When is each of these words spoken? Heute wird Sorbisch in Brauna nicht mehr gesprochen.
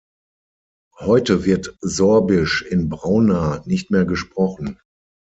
Heute 0.99 1.45
wird 1.45 1.77
Sorbisch 1.81 2.63
in 2.63 2.89
Brauna 2.89 3.61
nicht 3.67 3.91
mehr 3.91 4.03
gesprochen. 4.03 4.79